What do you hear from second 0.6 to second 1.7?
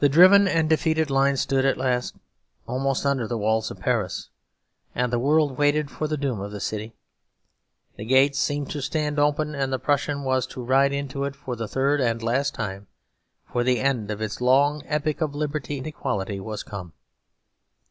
defeated line stood